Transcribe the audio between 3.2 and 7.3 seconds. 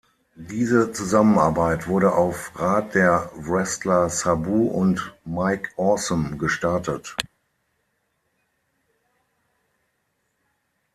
Wrestler Sabu und Mike Awesome gestartet.